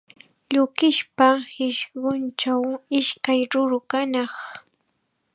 [0.55, 2.63] Yukispa qishunchaw
[2.99, 4.33] ishkay ruru kanaq.